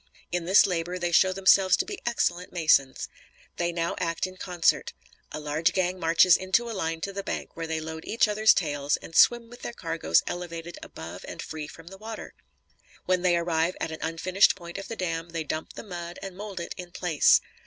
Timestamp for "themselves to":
1.31-1.85